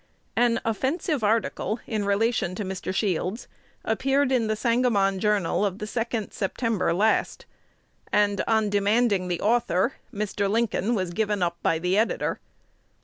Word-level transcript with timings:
An 0.35 0.59
offensive 0.65 1.23
article 1.23 1.79
in 1.85 2.05
relation 2.05 2.55
to 2.55 2.65
Mr. 2.65 2.91
Shields 2.91 3.47
appeared 3.85 4.31
in 4.31 4.47
"The 4.47 4.55
Sangamon 4.55 5.19
Journal" 5.19 5.63
of 5.63 5.77
the 5.77 5.85
2d 5.85 6.33
September 6.33 6.91
last; 6.91 7.45
and, 8.11 8.43
on 8.47 8.71
demanding 8.71 9.27
the 9.27 9.41
author, 9.41 9.93
Mr. 10.11 10.49
Lincoln 10.49 10.95
was 10.95 11.13
given 11.13 11.43
up 11.43 11.57
by 11.61 11.77
the 11.77 11.99
editor. 11.99 12.39